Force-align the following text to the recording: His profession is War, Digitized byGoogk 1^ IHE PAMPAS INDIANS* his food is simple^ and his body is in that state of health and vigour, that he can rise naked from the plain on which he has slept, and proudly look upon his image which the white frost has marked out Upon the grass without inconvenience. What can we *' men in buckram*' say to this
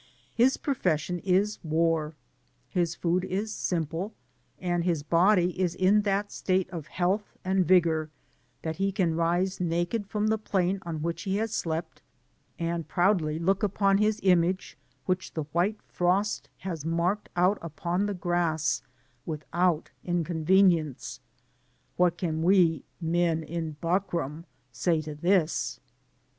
His 0.33 0.57
profession 0.57 1.19
is 1.19 1.59
War, 1.63 2.07
Digitized 2.07 2.09
byGoogk 2.09 2.09
1^ 2.09 2.09
IHE 2.09 2.09
PAMPAS 2.09 2.73
INDIANS* 2.73 2.73
his 2.73 2.95
food 2.95 3.25
is 3.25 3.51
simple^ 3.51 4.11
and 4.57 4.83
his 4.83 5.03
body 5.03 5.61
is 5.61 5.75
in 5.75 6.01
that 6.01 6.31
state 6.31 6.67
of 6.71 6.87
health 6.87 7.37
and 7.45 7.67
vigour, 7.67 8.09
that 8.63 8.77
he 8.77 8.91
can 8.91 9.13
rise 9.13 9.59
naked 9.59 10.07
from 10.07 10.25
the 10.25 10.39
plain 10.39 10.79
on 10.87 11.03
which 11.03 11.21
he 11.21 11.35
has 11.35 11.53
slept, 11.53 12.01
and 12.57 12.87
proudly 12.87 13.37
look 13.37 13.61
upon 13.61 13.99
his 13.99 14.19
image 14.23 14.75
which 15.05 15.35
the 15.35 15.43
white 15.51 15.79
frost 15.83 16.49
has 16.57 16.83
marked 16.83 17.29
out 17.35 17.59
Upon 17.61 18.07
the 18.07 18.15
grass 18.15 18.81
without 19.27 19.91
inconvenience. 20.03 21.19
What 21.95 22.17
can 22.17 22.41
we 22.41 22.85
*' 22.93 22.99
men 23.19 23.43
in 23.43 23.75
buckram*' 23.83 24.45
say 24.71 24.99
to 25.01 25.13
this 25.13 25.79